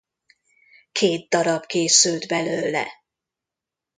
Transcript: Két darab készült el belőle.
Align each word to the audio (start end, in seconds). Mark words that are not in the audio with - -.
Két 0.91 1.29
darab 1.29 1.65
készült 1.65 2.31
el 2.31 2.43
belőle. 2.45 2.87